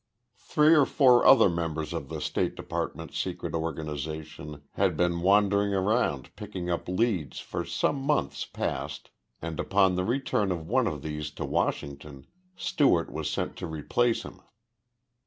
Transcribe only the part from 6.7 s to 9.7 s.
up leads for some months past and,